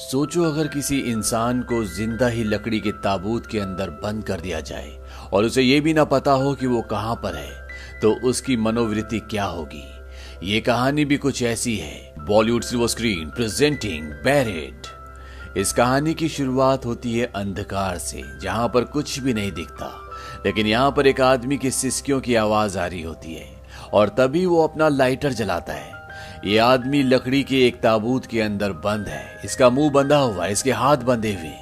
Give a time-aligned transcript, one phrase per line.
[0.00, 4.60] सोचो अगर किसी इंसान को ज़िंदा ही लकड़ी के ताबूत के अंदर बंद कर दिया
[4.60, 4.96] जाए
[5.32, 9.20] और उसे ये भी ना पता हो कि वो कहाँ पर है तो उसकी मनोवृत्ति
[9.20, 9.84] क्या होगी?
[10.42, 14.86] ये कहानी भी कुछ ऐसी है। Bollywood silver screen, presenting Barrett
[15.56, 19.94] इस कहानी की शुरुआत होती है अंधकार से, जहाँ पर कुछ भी नहीं दिखता।
[20.46, 23.48] लेकिन यहाँ पर एक आदमी की सिस्कियों की आवाज़ आ रही होती है,
[23.92, 25.99] और तभी वो अपना लाइटर जलाता है।
[26.44, 30.52] ये आदमी लकड़ी के एक ताबूत के अंदर बंद है। इसका मुँह बंधा हुआ है,
[30.52, 31.52] इसके हाथ बंधे हुए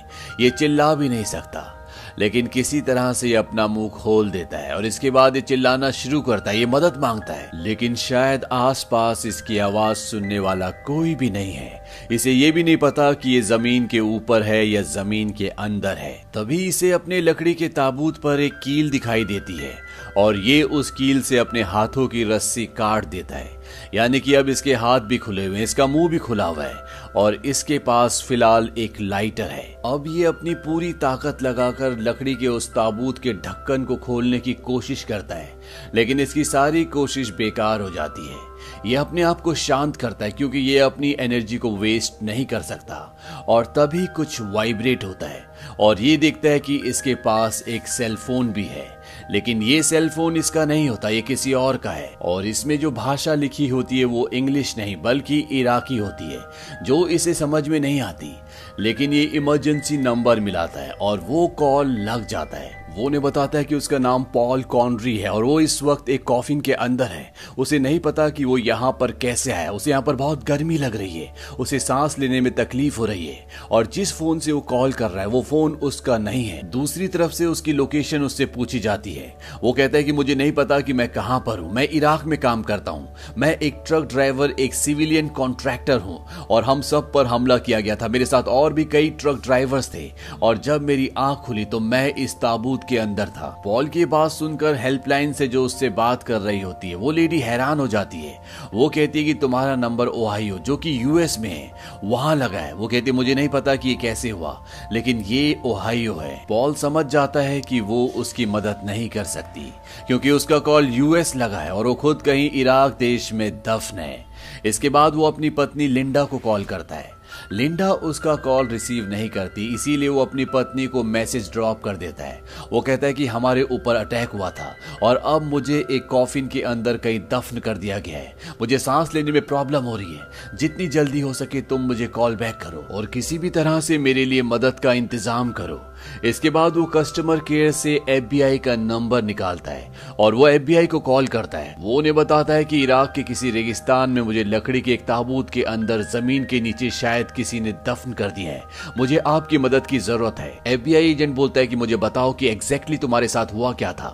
[0.41, 1.75] ये चिल्ला भी नहीं सकता।
[2.19, 5.91] लेकिन किसी तरह से ये अपना मुँह खोल देता है और इसके बाद ये चिल्लाना
[5.91, 11.15] शुरू करता है, ये मदद माँगता है। लेकिन शायद आसपास इसकी आवाज़ सुनने वाला कोई
[11.15, 14.83] भी नहीं है। इसे ये भी नहीं पता कि ये ज़मीन के ऊपर है या
[14.83, 19.57] ज़मीन के अंदर है। तभी इसे अपने लकड़ी के ताबूत पर एक कील दिखाई देती
[19.57, 19.75] है
[20.17, 23.58] और ये उस कील से अपने हाथों की रस्सी काट देता है।
[23.95, 27.35] यानी कि अब इसके हाथ भी खुले हुए इसका मुँह भी खुला हुआ है और
[27.35, 32.69] इसके पास फ़िलहाल एक लाइटर है। अब ये अपनी पूरी ताकत लगाकर लकड़ी के उस
[32.71, 35.53] ताबूत के ढक्कन को खोलने की कोशिश करता है,
[35.95, 38.47] लेकिन इसकी सारी कोशिश बेकार हो जाती है।
[38.87, 42.61] ये अपने आप को शांत करता है, क्योंकि ये अपनी एनर्जी को वेस्ट नहीं कर
[42.63, 45.47] सकता और तभी कुछ वाइब्रेट होता है।
[45.81, 48.87] और ये देखता है कि इसके पास एक सेलफोन भी है।
[49.31, 52.91] लेकिन ये सेल फ़ोन इसका नहीं होता, ये किसी और का है। और इसमें जो
[52.91, 56.41] भाषा लिखी होती है, वो इंग्लिश नहीं, बल्कि इराकी होती है,
[56.83, 58.37] जो इसे समझ में नहीं आती।
[58.81, 63.59] लेकिन ये इमरजेंसी नंबर मिलाता है और वो कॉल लग जाता है। वो ने बताता
[63.59, 67.05] है कि उसका नाम पॉल कॉन्ड्री है और वो इस वक्त एक कॉफिन के अंदर
[67.05, 70.79] है। उसे नहीं पता कि वो यहाँ पर कैसे आया। उसे यहाँ पर बहुत गर्मी
[70.79, 74.53] लग रही है। उसे सांस लेने में तकलीफ़ हो रही है। और जिस फ़ोन से
[74.53, 78.23] वो कॉल कर रहा है, वो फ़ोन उसका नहीं है। दूसरी तरफ़ से उसकी लोकेशन
[78.23, 81.59] उससे पूछी जाती है। वो कहता है कि मुझे नहीं पता कि मैं कहाँ पर
[81.59, 86.25] हूँ। मैं इराक में काम करता हूँ। मैं एक ट्रक ड्राइवर, एक सिविलियन कॉन्ट्रैक्टर हूँ।
[86.51, 89.95] और हम सब पर हमला किया गया था। मेरे साथ और भी कई ट्रक ड्राइवर्स
[89.95, 90.13] थे।
[90.43, 94.31] और जब मेरी आँख खुली तो मैं इस ताबूत के अंदर था। पॉल की बात
[94.31, 98.19] सुनकर हेल्पलाइन से जो उससे बात कर रही होती है, वो लेडी हैरान हो जाती
[98.19, 98.39] है।
[98.75, 101.71] वो कहती है कि तुम्हारा नंबर ओहायो जो कि यूएस में है,
[102.05, 104.57] वहाँ लगा है। वो कहती मुझे नहीं पता कि ये कैसे हुआ,
[104.93, 109.73] लेकिन ये ओहायो है। पॉल समझ जाता है कि वो उसकी मदद नहीं कर सकती,
[110.07, 114.25] क्योंकि उसका कॉल यूएस लगा है और वो खुद कहीं इराक देश में दफन है।
[114.65, 117.18] इसके बाद वो अपनी पत्नी लिंडा को कॉल करता है।
[117.53, 122.25] लिंडा उसका कॉल रिसीव नहीं करती, इसीलिए वो अपनी पत्नी को मैसेज ड्रॉप कर देता
[122.25, 122.41] है।
[122.73, 126.63] वो कहता है कि हमारे ऊपर अटैक हुआ था, और अब मुझे एक कॉफिन के
[126.63, 130.57] अंदर कहीं दफन कर दिया गया है। मुझे सांस लेने में प्रॉब्लम हो रही है।
[130.57, 134.25] जितनी जल्दी हो सके तुम मुझे कॉल बैक करो, और किसी भी तरह से मेरे
[134.25, 135.85] लिए मदद का इंतज़ाम करो।
[136.25, 141.01] इसके बाद वो कस्टमर केयर से FBI का नंबर निकालता है और वो FBI को
[141.01, 144.81] कॉल करता है। वो उन्हें बताता है कि इराक के किसी रेगिस्तान में मुझे लकड़ी
[144.81, 148.63] के एक ताबूत के अंदर ज़मीन के नीचे शायद किसी ने दफन कर दिया है।
[148.99, 152.97] मुझे आपकी मदद की ज़रूरत है। FBI एजेंट बोलता है कि मुझे बताओ कि एग्जैक्टली
[152.97, 154.09] तुम्हारे साथ हुआ क्या था।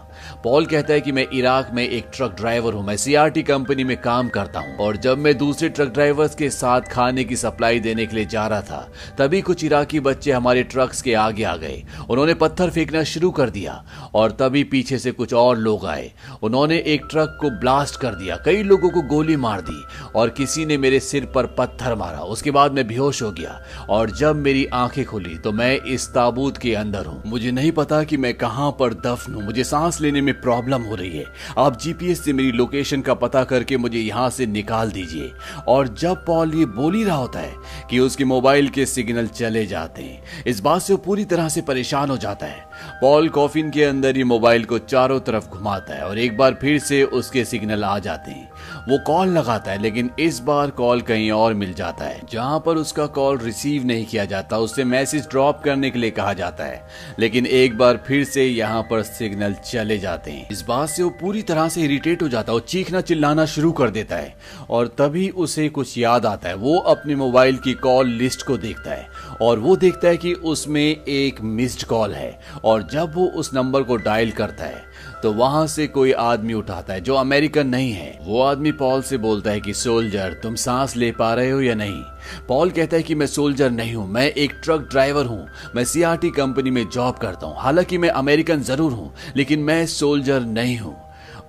[0.45, 3.97] पॉल कहता है कि मैं इराक में एक ट्रक ड्राइवर हूँ। मैं सीआरटी कंपनी में
[3.97, 8.07] काम करता हूँ। और जब मैं दूसरे ट्रक ड्राइवर्स के साथ खाने की सप्लाई देने
[8.07, 11.74] के लिए जा रहा था, तभी कुछ इराकी बच्चे हमारे ट्रक्स के आगे आ गए।
[12.11, 13.75] उन्होंने पत्थर फेंकना शुरू कर दिया
[14.15, 16.11] और तभी पीछे से कुछ और लोग आए।
[16.43, 19.83] उन्होंने एक ट्रक को ब्लास्ट कर दिया। कई लोगों को गोली मार दी
[20.17, 24.11] और किसी ने मेरे सिर पर पत्थर मारा। उसके बाद मैं बेहोश हो गया और
[24.11, 28.17] जब मेरी आँखें खुली तो मैं इस ताबूत के अंदर हूँ। मुझे नहीं पता कि
[28.17, 31.25] मैं कहाँ पर दफन हूँ। मुझे सांस लेने में प्रॉब्लम हो रही है।
[31.59, 35.31] आप जीपीएस से मेरी लोकेशन का पता करके मुझे यहाँ से निकाल दीजिए।
[35.69, 37.55] और जब पॉल ये बोल रहा होता है
[37.91, 41.61] कि उसके मोबाइल के सिग्नल चले जाते हैं, इस बात से वो पूरी तरह से
[41.65, 42.67] परेशान हो जाता है।
[43.01, 46.79] पॉल कॉफिन के अंदर ही मोबाइल को चारों तरफ़ घुमाता है और एक बार फिर
[46.79, 48.51] से उसके सिग्नल आ जाते हैं।
[48.89, 52.77] वो कॉल लगाता है, लेकिन इस बार कॉल कहीं और मिल जाता है। जहाँ पर
[52.77, 56.89] उसका कॉल रिसीव नहीं किया जाता उससे मैसेज ड्रॉप करने के लिए कहा जाता है।
[57.19, 61.11] लेकिन एक बार फिर से यहाँ पर सिग्नल चले जाते हैं। इस बात से वो
[61.11, 64.37] पूरी तरह से इरिटेट हो जाता है वो चीखना चिल्लाना शुरू कर देता है।
[64.71, 68.91] और तभी उसे कुछ याद आता है। वो अपने मोबाइल की कॉल लिस्ट को देखता
[68.91, 69.07] है
[69.41, 73.83] और वो देखता है कि उसमें एक मिस्ड कॉल है। और जब वो उस नंबर
[73.83, 74.83] को डायल करता है
[75.23, 79.19] तो वहाँ से कोई आदमी उठाता है, जो अमेरिकन नहीं है। वो आदमी पॉल से
[79.19, 82.03] बोलता है कि, सोल्जर, तुम सांस ले पा रहे हो या नहीं?
[82.49, 85.47] पॉल कहता है कि, मैं सोल्जर नहीं हूँ, मैं एक ट्रक ड्राइवर हूँ।
[85.77, 90.41] मैं सीआरटी कंपनी में जॉब करता हूँ। हालाँकि मैं अमेरिकन ज़रूर हूँ, लेकिन मैं सोल्जर
[90.41, 90.97] नहीं हूँ।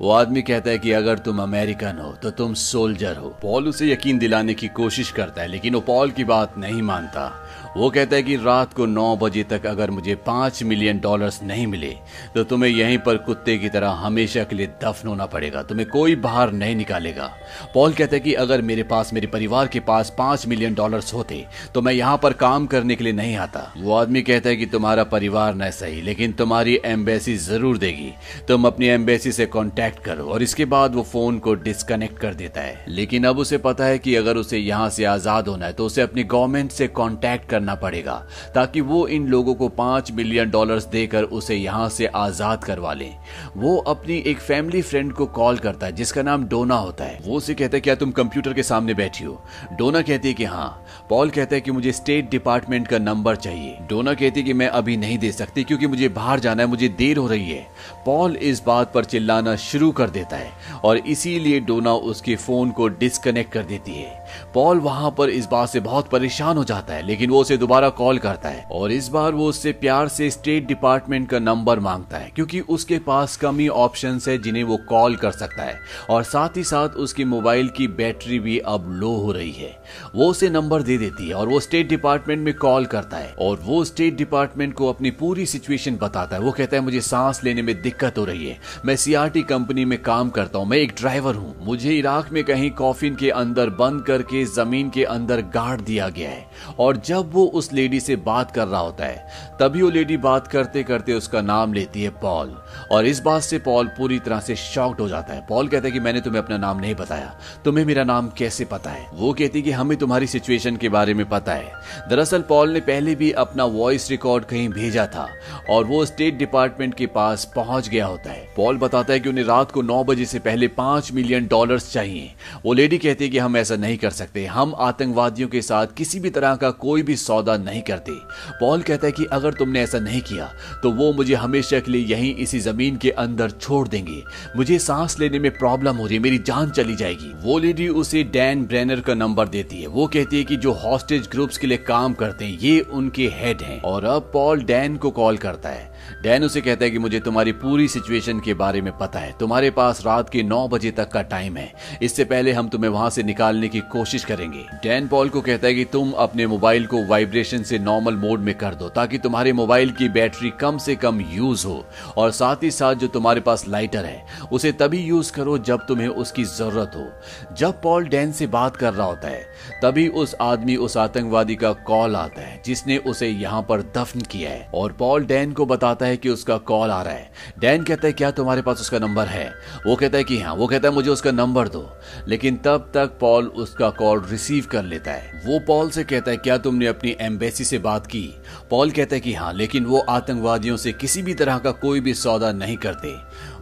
[0.02, 3.92] वो आदमी कहता है कि, अगर तुम अमेरिकन हो तो तुम सोल्जर हो। पॉल उसे
[3.92, 7.32] यकीन दिलाने की कोशिश करता है, लेकिन वो पॉल की बात नहीं मानता।
[7.78, 11.66] वो कहता है कि रात को नौ बजे तक अगर मुझे पाँच मिलियन डॉलर्स नहीं
[11.68, 11.88] मिले
[12.36, 16.16] तो तुम्हें यहीं पर कुत्ते की तरह हमेशा के लिए दफन होना पड़ेगा, तुम्हें कोई
[16.18, 17.26] बाहर नहीं निकालेगा।
[17.74, 21.46] पॉल कहता है कि अगर मेरे पास, मेरे परिवार के पास पाँच मिलियन डॉलर्स होते
[21.74, 24.66] तो मैं यहाँ पर काम करने के लिए नहीं आता। वो आदमी कहता है कि
[24.68, 28.12] तुम्हारा परिवार न सही, लेकिन तुम्हारी एम्बेसी ज़रूर देगी।
[28.48, 32.62] तुम अपनी एम्बेसी से कॉन्टेक्ट करो और इसके बाद वो फ़ोन को डिस्कनेक्ट कर देता
[32.62, 35.86] है। लेकिन अब उसे पता है कि अगर उसे यहाँ से आज़ाद होना है तो
[35.86, 38.14] उसे अपनी गवर्नमेंट से कॉन्टेक्ट करना करना पड़ेगा,
[38.56, 43.10] ताकि वो इन लोगों को पाँच मिलियन डॉलर्स देकर उसे यहाँ से आज़ाद करवा ले।
[43.58, 47.38] वो अपनी एक फैमिली फ्रेंड को कॉल करता है, जिसका नाम डोना होता है। वो
[47.38, 49.42] उसे कहता है, क्या तुम कंप्यूटर के सामने बैठी हो?
[49.74, 50.70] डोना कहती है कि हाँ।
[51.10, 54.68] पॉल कहता है कि मुझे स्टेट डिपार्टमेंट का नंबर चाहिए। डोना कहती है कि मैं
[54.70, 57.68] अभी नहीं दे सकती, क्योंकि मुझे बाहर जाना है, मुझे देर हो रही है।
[58.06, 60.52] पॉल इस बात पर चिल्लाना शुरू कर देता है,
[60.84, 65.70] और इसीलिए डोना उसके फ़ोन को डिस्कनेक्ट कर देती है। पॉल वहाँ पर इस बात
[65.70, 69.08] से बहुत परेशान हो जाता है, लेकिन वो उसे दोबारा कॉल करता है और इस
[69.08, 73.60] बार वो उससे प्यार से स्टेट डिपार्टमेंट का नंबर माँगता है, क्योंकि उसके पास कम
[73.60, 75.80] ही ऑप्शन है जिन्हें वो कॉल कर सकता है
[76.10, 79.74] और साथ ही साथ उसके मोबाइल की बैटरी भी अब लो हो रही है।
[80.16, 83.60] वो उसे नंबर दे देती है और वो स्टेट डिपार्टमेंट में कॉल करता है और
[83.64, 87.62] वो स्टेट डिपार्टमेंट को अपनी पूरी सिचुएशन बताता है। वो कहता है, मुझे सांस लेने
[87.62, 91.36] में दिक्कत हो रही है। मैं सीआरटी कंपनी में काम करता हूँ। मैं एक ड्राइवर
[91.36, 96.10] हूँ। मुझे इराक में कहीं कॉफिन के अंदर बंद करके ज़मीन के अंदर गाड़ दिया
[96.10, 96.48] गया है।
[96.80, 99.28] और जब वो उस लेडी से बात कर रहा होता है,
[99.60, 102.56] तभी वो लेडी बात करते करते उसका नाम लेती है पॉल।
[102.92, 105.92] और इस बात से पॉल पूरी तरह से शॉक्ड हो जाता है। पॉल कहता है
[105.92, 109.08] कि मैंने तुम्हें अपना नाम नहीं बताया। तुम्हें मेरा नाम कैसे पता है?
[109.14, 111.72] वो कहती कि हमें तुम्हारी सिचुएशन के बारे में पता है।
[112.10, 115.28] दरअसल पॉल ने पहले भी अपना वॉइस रिकॉर्ड कहीं भेजा था
[115.70, 119.46] और वो स्टेट डिपार्टमेंट के पास पहुँच गया होता है। पॉल बताता है कि उन्हें
[119.46, 122.32] रात को नौ बजे से पहले पाँच मिलियन डॉलर चाहिए।
[122.66, 126.20] वो लेडी कहती है कि हम ऐसा नहीं कर सकते। हम आतंकवादियों के साथ किसी
[126.20, 128.12] भी तरह का कोई भी सौदा नहीं करते।
[128.60, 130.52] पॉल कहता है कि अगर तुमने ऐसा नहीं किया
[130.84, 134.24] तो वो मुझे हमेशा के लिए यहीं इसी ज़मीन के अंदर छोड़ देंगे।
[134.58, 138.24] मुझे सांस लेने में प्रॉब्लम हो रही है, मेरी जान चली जाएगी। वो लेडी उसे
[138.26, 141.78] डैन ब्रेनर का नंबर देती है। वो कहती है कि जो हॉस्टेज ग्रुप्स के लिए
[141.78, 145.94] काम करते हैं, ये उनके हेड हैं। और अब पॉल डैन को कॉल करता है।
[146.24, 149.70] डैन उसे कहता है कि मुझे तुम्हारी पूरी सिचुएशन के बारे में पता है। तुम्हारे
[149.72, 153.24] पास रात के नौ बजे तक का टाइम है। इससे पहले हम तुम्हें वहाँ से
[153.24, 157.64] निकालने की कोशिश करेंगे। डैन पॉल को कहता है कि तुम अपने मोबाइल को वाइब्रेशन
[157.64, 161.68] से नॉर्मल मोड में कर दो, ताकि तुम्हारे मोबाइल की बैटरी कम से कम यूज़
[161.68, 161.86] हो,
[162.18, 166.08] और साथ ही साथ जो तुम्हारे पास लाइटर है, उसे तभी यूज़ करो जब तुम्हें
[166.08, 167.08] उसकी ज़रूरत हो।
[167.56, 169.48] जब पॉल डैन से बात कर रहा होता है,
[169.84, 174.52] तभी उस आदमी उस आतंकवादी का कॉल आता है, जिसने उसे यहाँ पर दफन किया
[174.52, 178.08] है। और पॉल डैन को बताता है कि उसका कॉल आ रहा है। डैन कहता
[178.08, 179.54] है, क्या तुम्हारे पास उसका नंबर है?
[179.88, 181.98] वो कहता है कि हाँ वो कहता है, मुझे उसका नंबर दो।
[182.28, 186.38] लेकिन तब तक पॉल उसका कॉल रिसीव कर लेता है। वो पॉल से कहता है,
[186.38, 188.30] क्या तुमने अपनी एम्बेसी से बात की?
[188.70, 192.14] पॉल कहता है कि हाँ लेकिन वो आतंकवादियों से किसी भी तरह का कोई भी
[192.14, 193.16] सौदा नहीं करते।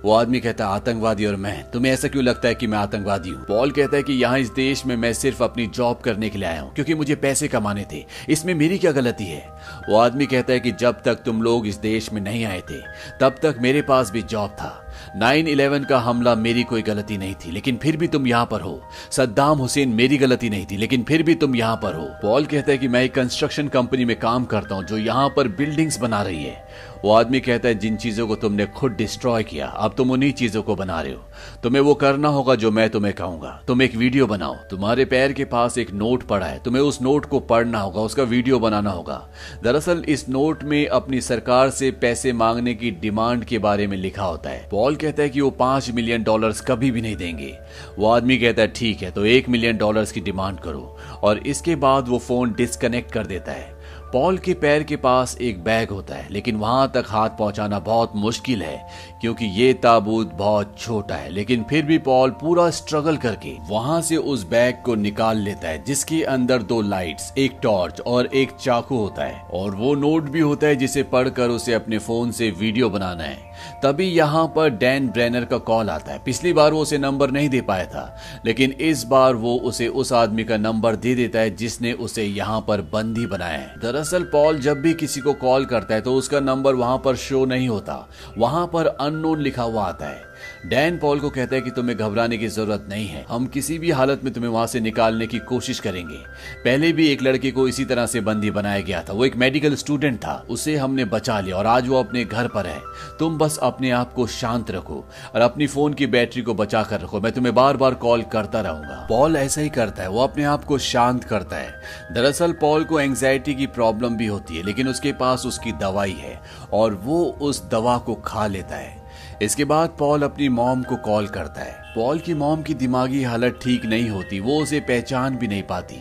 [0.04, 3.30] वो आदमी कहता है, आतंकवादी और मैं। तुम्हें ऐसा क्यों लगता है कि मैं आतंकवादी
[3.30, 3.44] हूँ?
[3.46, 6.48] पॉल कहता है कि यहाँ इस देश में मैं सिर्फ़ अपनी जॉब करने के लिए
[6.48, 9.48] आया हूँ, क्योंकि मुझे पैसे कमाने थे। इसमें मेरी क्या गलती है?
[9.90, 12.82] वो आदमी कहता है कि जब तक तुम लोग इस देश में नहीं आए थे,
[13.22, 14.80] तब तक मेरे पास भी जॉब था।
[15.16, 18.62] नाइन इलेवन का हमला मेरी कोई गलती नहीं थी, लेकिन फिर भी तुम यहाँ पर
[18.62, 18.80] हो।
[19.12, 22.72] सद्दाम हुसैन, मेरी गलती नहीं थी, लेकिन फिर भी तुम यहाँ पर हो। पॉल कहता
[22.72, 26.22] है कि मैं एक कंस्ट्रक्शन कंपनी में काम करता हूँ, जो यहाँ पर बिल्डिंग्स बना
[26.22, 30.12] रही है। वो आदमी कहता है, जिन चीज़ों को तुमने खुद डिस्ट्रॉय किया, अब तुम
[30.12, 31.22] उन्हीं चीज़ों को बना रहे हो।
[31.64, 35.46] तुम्हें वो करना होगा जो मैं तुम्हें कहूँगा। तुम एक वीडियो बनाओ। तुम्हारे पैर के
[35.46, 39.30] पास एक नोट पड़ा है। तुम्हें उस नोट को पढ़ना होगा, उसका वीडियो बनाना होगा।
[39.64, 44.24] दरअसल, इस नोट में अपनी सरकार से पैसे मांगने की डिमांड के बारे में लिखा
[44.24, 47.58] होता है। पॉल कहता है कि वो पाँच मिलियन डॉलर कभी भी नहीं देंगे।
[48.00, 51.76] वो आदमी कहता है, ठीक है तो एक मिलियन डॉलर की डिमांड करो। और इसके
[51.76, 53.73] बाद वो फ़ोन डिस्कनेक्ट कर देता है।
[54.14, 58.12] पॉल के पैर के पास एक बैग होता है, लेकिन वहाँ तक हाथ पहुंचाना बहुत
[58.16, 58.88] मुश्किल है,
[59.22, 64.18] क्योंकि ये ताबूत बहुत छोटा है। लेकिन फिर भी पॉल पूरा स्ट्रगल करके वहाँ से
[64.18, 68.98] उस बैग को निकाल लेता है, जिसके अंदर दो लाइट्स, एक टॉर्च और एक चाकू
[68.98, 72.90] होता है। और वो नोट भी होता है, जिसे पढ़कर उसे अपने फ़ोन से वीडियो
[72.90, 73.53] बनाना है।
[73.84, 77.50] तभी यहाँ पर डैन ब्रेनर का कॉल आता है। पिछली बार वो उसे नंबर नहीं
[77.50, 81.56] दे पाया था, लेकिन इस बार वो उसे उस आदमी का नंबर दे देता है
[81.56, 85.96] जिसने उसे यहाँ पर बंदी बनाया है। दरअसल पॉल जब भी किसी को कॉल करता
[85.96, 88.06] है तो उसका नंबर वहाँ पर शो नहीं होता।
[88.38, 90.32] वहाँ पर अननोन लिखा हुआ आता है।
[90.66, 93.92] डैन पॉल को कहता है कि तुम्हें घबराने की ज़रूरत नहीं है। हम किसी भी
[93.92, 96.18] हालत में तुम्हें वहाँ से निकालने की कोशिश करेंगे।
[96.64, 99.76] पहले भी एक लड़के को इसी तरह से बंदी बनाया गया था। वो एक मेडिकल
[99.76, 102.80] स्टूडेंट था। उसे हमने बचा लिया और आज वो अपने घर पर है।
[103.20, 105.04] तुम बस अपने आप को शांत रखो
[105.36, 108.62] और अपनी फ़ोन की बैटरी को बचा कर रखो। मैं तुम्हें बार बार कॉल करता
[108.62, 111.82] रहूँगा। पॉल ऐसा ही करता है। वो अपने आप को शांत करता है।
[112.14, 116.42] दरअसल पॉल को एंग्जाइटी की प्रॉब्लम भी होती है, लेकिन उसके पास उसकी दवाई है
[116.74, 119.03] और वो उस दवा को खा लेता है।
[119.44, 123.60] इसके बाद पॉल अपनी मॉम को कॉल करता है। पॉल की मॉम की दिमागी हालत
[123.64, 125.98] ठीक नहीं होती, वो उसे पहचान भी नहीं पाती।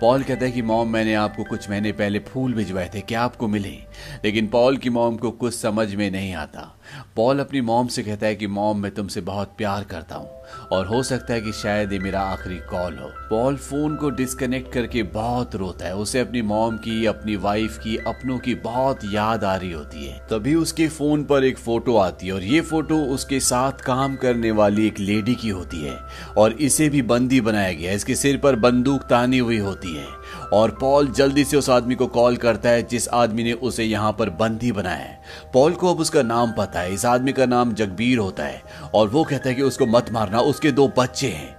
[0.00, 3.48] पॉल कहता है कि, मॉम, मैंने आपको कुछ महीने पहले फूल भिजवाए थे, क्या आपको
[3.48, 3.78] मिले?
[4.24, 6.80] लेकिन पॉल की मॉम को कुछ समझ में नहीं आता।
[7.16, 10.30] पॉल अपनी मॉम से कहता है कि, मॉम, मैं तुमसे बहुत प्यार करता हूँ,
[10.72, 14.72] और हो सकता है कि शायद ये मेरा आखिरी कॉल हो। पॉल फ़ोन को डिस्कनेक्ट
[14.72, 19.44] करके बहुत रोता है। उसे अपनी मॉम की, अपनी वाइफ की, अपनों की बहुत याद
[19.44, 22.98] आ रही होती है। तभी उसके फ़ोन पर एक फ़ोटो आती है, और ये फ़ोटो
[22.98, 25.98] उसके साथ काम करने वाली एक लेडी की होती है
[26.36, 30.06] और इसे भी बंदी बनाया गया इसके सिर पर बंदूक तानी हुई होती है
[30.52, 34.12] और पॉल जल्दी से उस आदमी को कॉल करता है जिस आदमी ने उसे यहाँ
[34.12, 35.20] पर बंदी बनाया है।
[35.54, 38.62] पॉल को अब उसका नाम पता है। इस आदमी का नाम जगबीर होता है
[38.94, 41.53] और वो कहता है कि उसको मत मारना, उसके दो बच्चे हैं।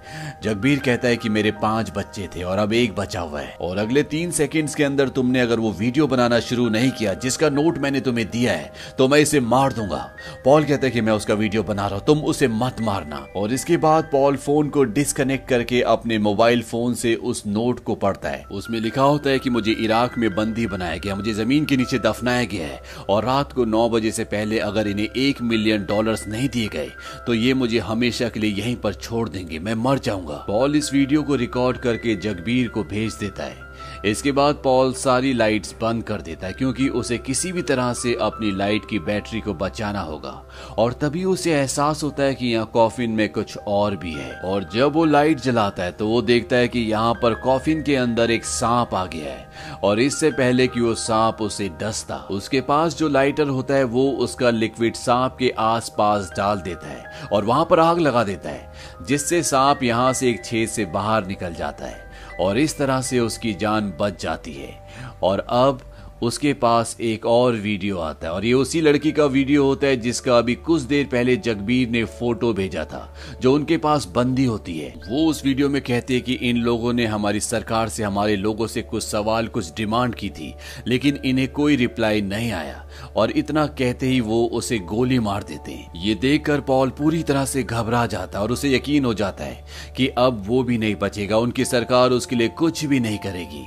[0.46, 3.78] जगबीर कहता है कि मेरे पाँच बच्चे थे और अब एक बचा हुआ है। और
[3.78, 7.78] अगले तीन सेकंड्स के अंदर तुमने अगर वो वीडियो बनाना शुरू नहीं किया, जिसका नोट
[7.78, 9.98] मैंने तुम्हें दिया है तो मैं इसे मार दूँगा।
[10.46, 13.54] पॉल कहता है कि मैं उसका वीडियो बना रहा हूँ, तुम उसे मत मारना। और
[13.54, 18.30] इसके बाद पॉल फ़ोन को डिस्कनेक्ट करके अपने मोबाइल फ़ोन से उस नोट को पढ़ता
[18.30, 21.78] है। उसमें लिखा होता है कि मुझे इराक में बंदी बनाया गया, मुझे ज़मीन के
[21.78, 25.86] नीचे दफनाया गया है। और रात को नौ बजे से पहले अगर इन्हें एक मिलियन
[25.86, 26.90] डॉलर्स नहीं दिए गए
[27.28, 30.94] तो ये मुझे हमेशा के लिए यहीं पर छोड़ देंगे, मैं मर जाऊँगा। पॉल इस
[30.94, 33.65] वीडियो को रिकॉर्ड करके जगबीर को भेज देता है।
[34.06, 38.14] इसके बाद पॉल सारी लाइट्स बंद कर देता है, क्योंकि उसे किसी भी तरह से
[38.22, 40.42] अपनी लाइट की बैटरी को बचाना होगा।
[40.78, 44.70] और तभी उसे एहसास होता है कि यहाँ कॉफिन में कुछ और भी है। और
[44.74, 48.32] जब वो लाइट जलाता है तो वो देखता है कि यहाँ पर कॉफिन के अंदर
[48.32, 52.98] एक सांप आ गया है। और इससे पहले कि वो सांप उसे डसता, उसके पास
[52.98, 55.94] जो लाइटर होता है, वो उसका लिक्विड सांप के आस
[56.38, 58.72] डाल देता है और वहाँ पर आग लगा देता है,
[59.08, 62.04] जिससे सांप यहाँ से एक छेद से बाहर निकल जाता है।
[62.40, 64.80] और इस तरह से उसकी जान बच जाती है।
[65.24, 65.82] और अब
[66.22, 69.98] उसके पास एक और वीडियो आता है और ये उसी लड़की का वीडियो होता है
[69.98, 74.78] जिसका अभी कुछ देर पहले जगबीर ने फ़ोटो भेजा था, जो उनके पास बंदी होती
[74.80, 78.36] है। वो उस वीडियो में कहते हैं कि इन लोगों ने हमारी सरकार से, हमारे
[78.36, 80.54] लोगों से कुछ सवाल, कुछ डिमांड की थी,
[80.88, 85.72] लेकिन इन्हें कोई रिप्लाई नहीं आया। और इतना कहते ही वो उसे गोली मार देते
[85.72, 89.44] हैं। ये देखकर पॉल पूरी तरह से घबरा जाता है और उसे यकीन हो जाता
[89.44, 89.66] है
[89.98, 93.66] कि अब वो भी नहीं बचेगा, उनकी सरकार उसके लिए कुछ भी नहीं करेगी।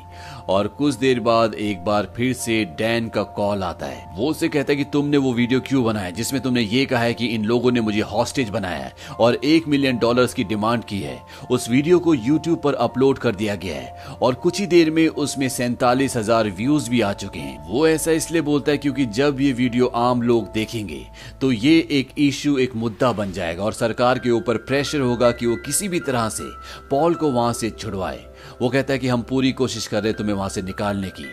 [0.48, 4.48] और कुछ देर बाद एक बार फिर से डैन का कॉल आता है। वो उसे
[4.48, 7.44] कहता है कि तुमने वो वीडियो क्यों बनाया, जिसमें तुमने ये कहा है कि इन
[7.44, 11.68] लोगों ने मुझे हॉस्टेज बनाया है और एक मिलियन डॉलर्स की डिमांड की है। उस
[11.70, 15.48] वीडियो को यूट्यूब पर अपलोड कर दिया गया है और कुछ ही देर में उसमें
[15.48, 19.52] सैतालीस हज़ार व्यूज़ भी आ चुके हैं। वो ऐसा इसलिए बोलता है क्योंकि जब ये
[19.54, 21.04] वीडियो आम लोग देखेंगे
[21.40, 25.46] तो ये एक इश्यू एक मुद्दा बन जाएगा और सरकार के ऊपर प्रेशर होगा कि
[25.46, 26.50] वो किसी भी तरह से
[26.90, 28.24] पॉल को वहाँ से छुड़वाए।
[28.60, 31.26] वो कहता है कि हम पूरी कोशिश कर रहे तुम्हें वहाँ से निकालने की।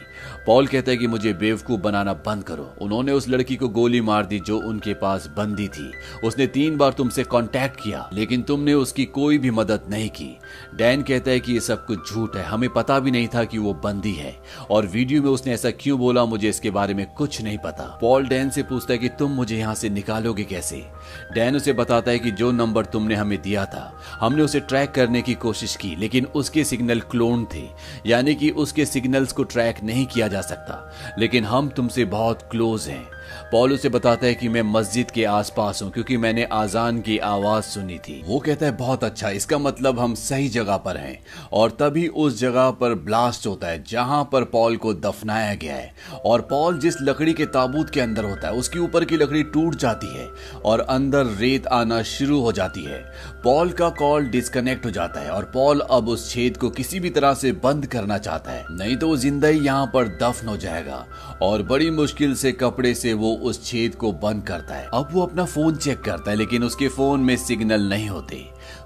[0.48, 4.26] पॉल कहता है कि मुझे बेवकूफ़ बनाना बंद करो। उन्होंने उस लड़की को गोली मार
[4.26, 5.92] दी जो उनके पास बंदी थी।
[6.24, 10.38] उसने तीन बार तुमसे कांटेक्ट किया, लेकिन तुमने उसकी कोई भी मदद नहीं की।
[10.76, 13.58] डैन कहता है कि ये सब कुछ झूठ है। हमें पता भी नहीं था कि
[13.58, 14.36] वो बंदी है।
[14.72, 18.28] और वीडियो में उसने ऐसा क्यों बोला, मुझे इसके बारे में कुछ नहीं पता। पॉल
[18.28, 20.86] डैन से पूछता है कि तुम मुझे यहाँ से निकालोगे कैसे?
[21.34, 25.22] डैन उसे बताता है कि जो नंबर तुमने हमें दिया था, हमने उसे ट्रैक करने
[25.22, 27.68] की कोशिश की, लेकिन उसके सिग्नल क्लोन थे।
[28.06, 32.88] यानी कि उसके सिग्नल्स को ट्रैक नहीं किया जा सकता। लेकिन हम तुमसे बहुत क्लोज
[32.88, 33.15] हैं।
[33.52, 37.64] पॉल उसे बताता है कि मैं मस्जिद के आसपास हूँ, क्योंकि मैंने आजान की आवाज़
[37.66, 41.18] सुनी थी। वो कहता है, बहुत अच्छा इसका मतलब हम सही जगह पर हैं,
[41.54, 45.94] और तभी उस जगह पर ब्लास्ट होता है, जहाँ पर पॉल को दफनाया गया है,
[46.26, 49.76] और पॉल जिस लकड़ी के ताबूत के अंदर होता है, उसके ऊपर की लकड़ी टूट
[49.76, 50.28] जाती है,
[50.66, 53.04] और अंदर रेत आना शुरू हो जाती है।
[53.44, 57.10] पॉल का कॉल डिस्कनेक्ट हो जाता है, और पॉल अब उस छेद को किसी भी
[57.10, 61.06] तरह से बंद करना चाहता है, नहीं तो ज़िंदा ही यहाँ पर दफन हो जाएगा,
[61.42, 65.22] और बड़ी मुश्किल से कपड़े से वो उस छेद को बंद करता है। अब वो
[65.22, 68.44] अपना फ़ोन चेक करता है, लेकिन उसके फ़ोन में सिग्नल नहीं होते।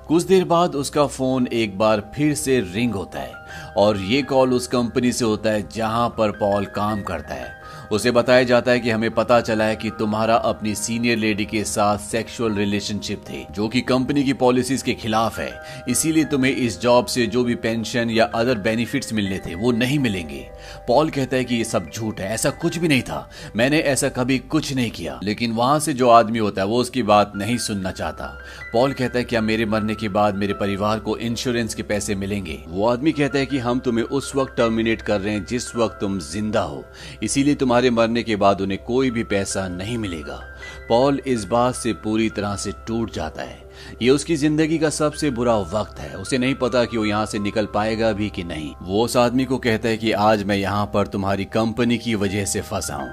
[0.08, 3.34] कुछ देर बाद उसका फ़ोन एक बार फिर से रिंग होता है,
[3.78, 7.59] और ये कॉल उस कंपनी से होता है जहाँ पर पॉल काम करता है।
[7.92, 11.64] उसे बताया जाता है कि हमें पता चला है कि तुम्हारा अपनी सीनियर लेडी के
[11.64, 15.50] साथ सेक्सुअल रिलेशनशिप थे, जो कि कंपनी की पॉलिसीज़ के खिलाफ है।
[15.90, 19.98] इसीलिए तुम्हें इस जॉब से जो भी पेंशन या अदर बेनिफिट्स मिलने थे, वो नहीं
[20.00, 20.46] मिलेंगे।
[20.88, 24.10] पॉल कहता है कि ये सब झूठ है, ऐसा कुछ भी नहीं था। मैंने ऐसा
[24.10, 27.58] कभी कुछ नहीं किया, लेकिन वहाँ से जो आदमी होता है, वो उसकी बात नहीं
[27.58, 28.26] सुनना चाहता।
[28.74, 32.60] पॉल कहता है क्या मेरे मरने के बाद मेरे परिवार को इंश्योरेंस के पैसे मिलेंगे।
[32.68, 35.98] वो आदमी कहता है कि हम तुम्हें उस वक्त टर्मिनेट कर रहे हैं जिस वक्त
[36.02, 36.86] तुम ज़िंदा हो।
[37.24, 40.42] इसीलिए तुम्हारे मरने के बाद उन्हें कोई भी पैसा नहीं मिलेगा।
[40.90, 43.70] पॉल इस बात से पूरी तरह से टूट जाता है।
[44.02, 47.40] ये उसकी ज़िंदगी का सबसे बुरा वक्त है। उसे नहीं पता कि वो यहाँ से
[47.40, 50.86] निकल पाएगा भी कि नहीं। वो उस आदमी को कहता है कि आज मैं यहाँ
[50.86, 53.10] पर तुम्हारी कंपनी की वजह से फंसा हूँ।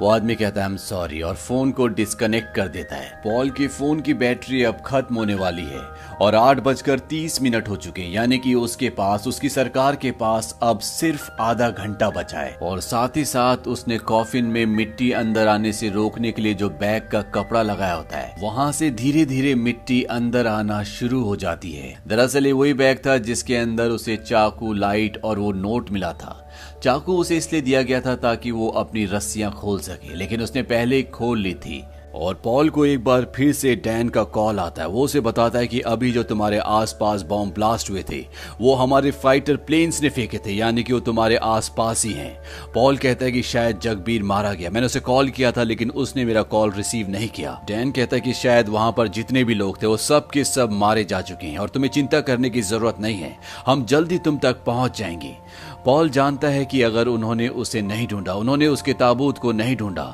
[0.00, 4.00] वो आदमी कहता है सॉरी और फ़ोन को डिस्कनेक्ट कर देता है। पॉल के फ़ोन
[4.00, 5.80] की बैटरी अब खत्म होने वाली है
[6.20, 10.58] और आठ बजकर तीस मिनट हो चुके यानी कि उसके पास, उसकी सरकार के पास
[10.62, 15.48] अब सिर्फ़ आधा घंटा बचा है। और साथ ही साथ उसने कॉफिन में मिट्टी अंदर
[15.48, 19.24] आने से रोकने के लिए जो बैग का कपड़ा लगाया होता है, वहाँ से धीरे
[19.26, 23.90] धीरे मिट्टी अंदर आना शुरू हो जाती है। दरअसल ये वही बैग था जिसके अंदर
[23.90, 26.42] उसे चाकू लाइट और वो नोट मिला था।
[26.82, 31.02] चाकू उसे इसलिए दिया गया था ताकि वो अपनी रस्सियाँ खोल सके, लेकिन उसने पहले
[31.02, 31.82] खोल ली थी।
[32.16, 35.58] और पॉल को एक बार फिर से डैन का कॉल आता है। वो उसे बताता
[35.58, 38.24] है कि अभी जो तुम्हारे आसपास बॉम्ब ब्लास्ट हुए थे,
[38.60, 42.38] वो हमारे फाइटर प्लेन्स ने फेंके थे, यानी कि वो तुम्हारे आसपास ही हैं।
[42.74, 46.24] पॉल कहता है कि शायद जगबीर मारा गया। मैंने उसे कॉल किया था, लेकिन उसने
[46.24, 49.82] मेरा कॉल रिसीव नहीं किया। डैन कहता है कि शायद वहाँ पर जितने भी लोग
[49.82, 52.96] थे, वो सब के सब मारे जा चुके हैं, और तुम्हें चिंता करने की ज़रूरत
[53.00, 55.36] नहीं है। हम जल्दी तुम तक पहुँच जाएँगे।
[55.84, 60.04] पॉल जानता है कि अगर उन्होंने उसे नहीं ढूंढा, उन्होंने उसके ताबूत को नहीं ढूंढा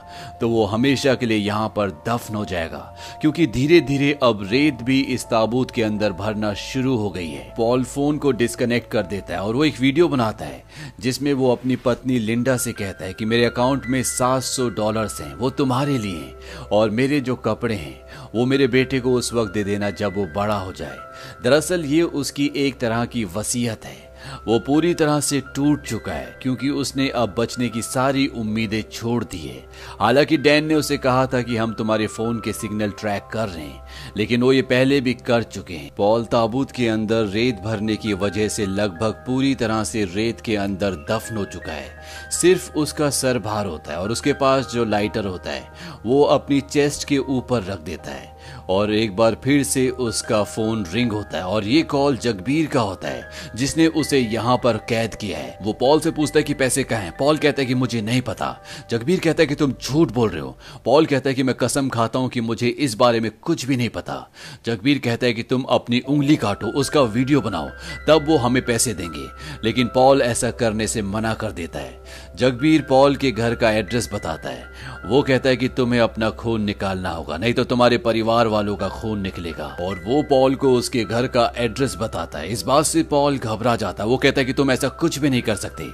[0.40, 2.78] तो वो हमेशा के लिए यहाँ पर दफन हो जाएगा,
[3.20, 7.52] क्योंकि धीरे धीरे अब रेत भी इस ताबूत के अंदर भरना शुरू हो गई है।
[7.56, 10.62] पॉल फ़ोन को डिस्कनेक्ट कर देता है और वो एक वीडियो बनाता है,
[11.00, 15.34] जिसमें वो अपनी पत्नी लिंडा से कहता है कि मेरे अकाउंट में 700 डॉलर्स हैं,
[15.34, 18.00] वो तुम्हारे लिए हैं, और मेरे जो कपड़े हैं,
[18.34, 20.98] वो मेरे बेटे को उस वक्त दे देना जब वो बड़ा हो जाए।
[21.44, 24.01] दरअसल ये उसकी एक तरह की वसीयत है।
[24.46, 29.22] वो पूरी तरह से टूट चुका है, क्योंकि उसने अब बचने की सारी उम्मीदें छोड़
[29.24, 29.64] दी है।
[30.00, 33.64] हालाँकि डैन ने उसे कहा था कि हम तुम्हारे फ़ोन के सिग्नल ट्रैक कर रहे
[33.64, 33.86] हैं,
[34.16, 38.14] लेकिन वो ये पहले भी कर चुके हैं। पॉल ताबूत के अंदर रेत भरने की
[38.14, 43.10] वजह से लगभग पूरी तरह से रेत के अंदर दफन हो चुका है। सिर्फ़ उसका
[43.10, 45.72] सर भार होता है और उसके पास जो लाइटर होता है,
[46.06, 48.31] वो अपनी चेस्ट के ऊपर रख देता है।
[48.72, 52.80] और एक बार फिर से उसका फ़ोन रिंग होता है और ये कॉल जगबीर का
[52.80, 56.54] होता है, जिसने उसे यहाँ पर कैद किया है। वो पॉल से पूछता है कि
[56.54, 57.16] पैसे कहा हैं?
[57.16, 58.56] पॉल कहता है कि मुझे नहीं पता।
[58.90, 61.88] जगबीर कहता है कि तुम झूठ बोल रहे हो। पॉल कहता है कि मैं कसम
[61.88, 64.30] खाता हूँ कि मुझे इस बारे में कुछ भी नहीं पता।
[64.66, 67.68] जगबीर कहता है कि तुम अपनी उंगली काटो, उसका वीडियो बनाओ,
[68.08, 69.26] तब वो हमें पैसे देंगे।
[69.64, 72.01] लेकिन पॉल ऐसा करने से मना कर देता है।
[72.36, 74.64] जगबीर पॉल के घर का एड्रेस बताता है।
[75.06, 78.88] वो कहता है कि तुम्हें अपना खून निकालना होगा, नहीं तो तुम्हारे परिवार वालों का
[78.88, 83.02] खून निकलेगा। और वो पॉल को उसके घर का एड्रेस बताता है। इस बात से
[83.02, 85.88] पॉल घबरा जाता है। वो कहता है कि तुम ऐसा कुछ भी नहीं कर सकते।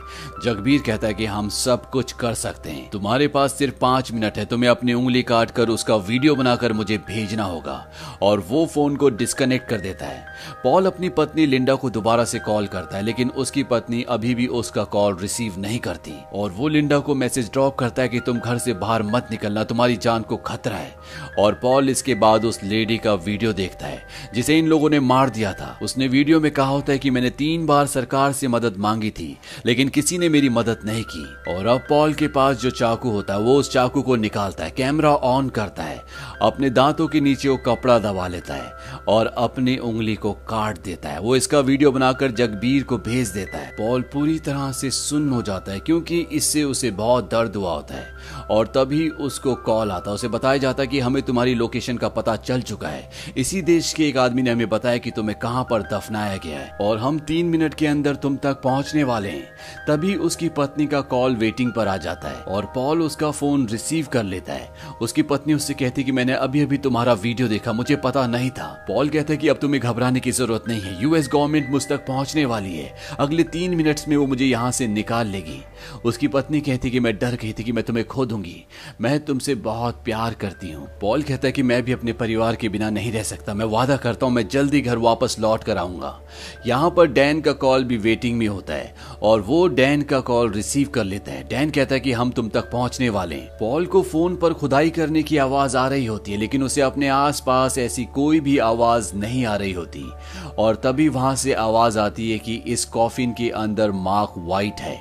[0.44, 4.38] जगबीर कहता है कि हम सब कुछ कर सकते हैं। तुम्हारे पास सिर्फ़ पाँच मिनट
[4.38, 7.86] है। तुम्हें अपनी उंगली काट कर उसका वीडियो बनाकर मुझे भेजना होगा।
[8.22, 10.26] और वो फ़ोन को डिस्कनेक्ट कर देता है।
[10.64, 14.46] पॉल अपनी पत्नी लिंडा को दोबारा से कॉल करता है, लेकिन उसकी पत्नी अभी भी
[14.46, 18.38] उसका कॉल रिसीव नहीं करती। और वो लिंडा को मैसेज ड्रॉप करता है कि तुम
[18.38, 20.96] घर से बाहर मत निकलना, तुम्हारी जान को खतरा है।
[21.38, 24.02] और पॉल इसके बाद उस लेडी का वीडियो देखता है,
[24.34, 27.30] जिसे इन लोगों ने मार दिया था। उसने वीडियो में कहा होता है कि मैंने
[27.30, 31.66] तीन बार सरकार से मदद मांगी थी, लेकिन किसी ने मेरी मदद नहीं की। और
[31.66, 35.10] अब पॉल के पास जो चाकू होता है, वो उस चाकू को निकालता है, कैमरा
[35.10, 36.02] ऑन करता है,
[36.42, 38.72] अपने दांतों के नीचे वो कपड़ा दबा लेता है।
[39.08, 43.58] और अपनी उंगली को काट देता है। वो इसका वीडियो बनाकर जगबीर को भेज देता
[43.58, 47.74] है। पॉल पूरी तरह से सुन्न हो जाता है क्योंकि इससे उसे बहुत दर्द हुआ
[47.74, 51.54] होता है और तभी उसको कॉल आता है। उसे बताया जाता है कि हमें तुम्हारी
[51.54, 55.10] लोकेशन का पता चल चुका है। इसी देश के एक आदमी ने हमें बताया कि
[55.10, 59.04] तुम्हें कहाँ पर दफनाया गया है और हम तीन मिनट के अंदर तुम तक पहुँचने
[59.04, 59.46] वाले हैं।
[59.88, 64.06] तभी उसकी पत्नी का कॉल वेटिंग पर आ जाता है और पॉल उसका फ़ोन रिसीव
[64.12, 67.96] कर लेता है। उसकी पत्नी उससे कहती कि मैंने अभी अभी तुम्हारा वीडियो देखा, मुझे
[67.96, 71.28] पता नहीं था। पॉल कहता है कि अब तुम्हें घबराने की ज़रूरत नहीं है। यूएस
[71.32, 75.26] गवर्नमेंट मुझ तक पहुँचने वाली है। अगले तीन मिनट्स में वो मुझे यहाँ से निकाल
[75.26, 75.60] लेगी।
[76.04, 78.64] उसकी पत्नी कहती कि मैं डर गई थी कि मैं तुम्हें खो दूँगी।
[79.00, 82.68] मैं तुमसे बहुत प्यार करती हूँ। पॉल कहता है कि मैं भी अपने परिवार के
[82.68, 86.18] बिना नहीं रह सकता। मैं वादा करता हूँ, मैं जल्दी घर वापस लौट कर आऊँगा।
[86.66, 90.52] यहाँ पर डैन का कॉल भी वेटिंग में होता है और वो डैन का कॉल
[90.52, 93.86] रिसीव कर लेता है। डैन कहता है कि हम तुम तक पहुँचने वाले हैं। पॉल
[93.86, 97.74] को फ़ोन पर खुदाई करने की आवाज़ आ रही होती है, लेकिन उसे अपने आस
[97.78, 100.12] ऐसी कोई भी आवाज़ नहीं आ रही होती।
[100.58, 104.96] और तभी वहाँ से आवाज़ आती है कि इस कॉफिन के अंदर मार्क वाइट है।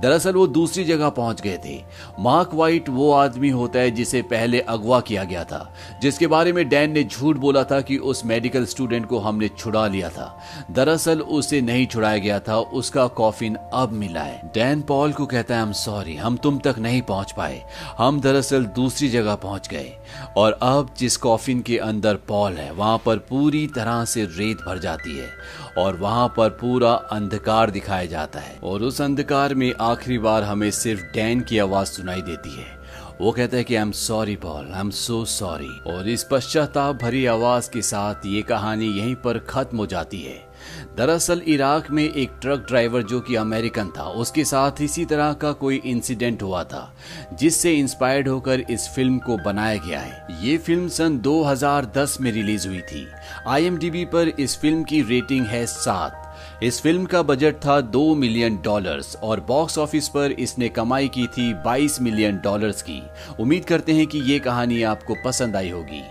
[0.00, 1.76] दरअसल वो दूसरी जगह पहुँच गए थे।
[2.20, 6.68] मार्क वाइट वो आदमी होता है जिसे पहले अगवा किया गया था, जिसके बारे में
[6.68, 10.38] डैन ने झूठ बोला था कि उस मेडिकल स्टूडेंट को हमने छुड़ा लिया था।
[10.70, 15.54] दरअसल उसे नहीं छुड़ाया गया था, उसका कॉफिन अब मिला है। डैन पॉल को कहता
[15.54, 17.62] है हम सॉरी हम तुम तक नहीं पहुँच पाए।
[17.98, 19.92] हम दरअसल दूसरी जगह पहुँच गए।
[20.36, 24.78] और अब जिस कॉफिन के अंदर पॉल है, वहाँ पर पूरी तरह से रेत भर
[24.78, 25.30] जाती है
[25.78, 30.70] और वहाँ पर पूरा अंधकार दिखाया जाता है। और उस अंधकार में आखिरी बार हमें
[30.70, 32.82] सिर्फ़ डैन की आवाज़ सुनाई देती है।
[33.20, 36.96] वो कहता है कि I am sorry Paul I am so sorry और इस पश्चाताप
[36.96, 40.51] भरी आवाज़ के साथ ये कहानी यहीं पर खत्म हो जाती है।
[40.96, 45.52] दरअसल इराक में एक ट्रक ड्राइवर जो कि अमेरिकन था, उसके साथ इसी तरह का
[45.52, 46.96] कोई इंसिडेंट हुआ था,
[47.34, 52.68] जिससे इंस्पायर्ड होकर इस फ़िल्म को बनाया गया है। ये फ़िल्म सन 2010 में रिलीज़
[52.68, 53.06] हुई थी।
[53.46, 53.70] आई
[54.04, 56.28] पर इस फ़िल्म की रेटिंग है सात।
[56.62, 61.26] इस फ़िल्म का बजट था दो मिलियन डॉलर्स और बॉक्स ऑफ़िस पर इसने कमाई की
[61.26, 63.02] थी 22 मिलियन डॉलर्स की।
[63.40, 66.02] उम्मीद करते हैं कि ये कहानी आपको पसंद आई होगी।